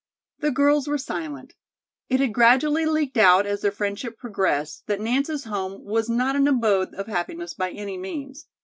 The 0.39 0.49
girls 0.49 0.87
were 0.87 0.97
silent. 0.97 1.53
It 2.09 2.19
had 2.19 2.33
gradually 2.33 2.87
leaked 2.87 3.17
out 3.17 3.45
as 3.45 3.61
their 3.61 3.69
friendship 3.69 4.17
progressed 4.17 4.87
that 4.87 4.99
Nance's 4.99 5.43
home 5.43 5.83
was 5.85 6.09
not 6.09 6.35
an 6.35 6.47
abode 6.47 6.95
of 6.95 7.05
happiness 7.05 7.53
by 7.53 7.69
any 7.69 7.99
means. 7.99 8.47